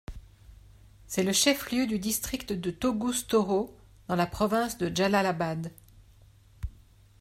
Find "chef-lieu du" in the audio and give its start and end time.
1.31-1.99